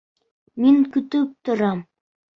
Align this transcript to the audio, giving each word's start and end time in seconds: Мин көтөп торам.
Мин 0.63 0.79
көтөп 0.97 1.37
торам. 1.51 1.89